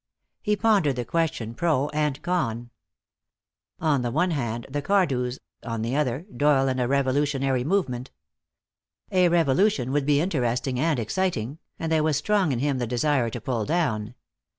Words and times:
He 0.41 0.55
pondered 0.55 0.95
the 0.95 1.05
question 1.05 1.53
pro 1.53 1.87
and 1.89 2.19
con. 2.23 2.71
On 3.79 4.01
the 4.01 4.09
one 4.09 4.31
hand 4.31 4.65
the 4.67 4.81
Cardews, 4.81 5.37
on 5.61 5.83
the 5.83 5.95
other, 5.95 6.25
Doyle 6.35 6.67
and 6.67 6.81
a 6.81 6.87
revolutionary 6.87 7.63
movement. 7.63 8.09
A 9.11 9.29
revolution 9.29 9.91
would 9.91 10.07
be 10.07 10.19
interesting 10.19 10.79
and 10.79 10.99
exciting, 10.99 11.59
and 11.77 11.91
there 11.91 12.01
was 12.01 12.17
strong 12.17 12.51
in 12.51 12.57
him 12.57 12.79
the 12.79 12.87
desire 12.87 13.29
to 13.29 13.39
pull 13.39 13.63
down. 13.63 14.15